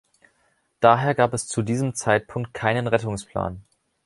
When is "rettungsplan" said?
2.87-3.63